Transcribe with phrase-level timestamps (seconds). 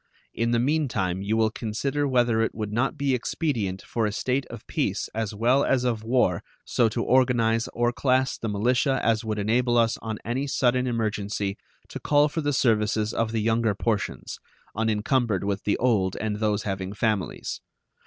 [0.33, 4.11] In the mean time you will consider whether it would not be expedient for a
[4.11, 8.99] state of peace as well as of war so to organize or class the militia
[9.03, 11.55] as would enable us on any sudden emergency
[11.89, 14.39] to call for the services of the younger portions,
[14.75, 17.61] unencumbered with the old and those having families.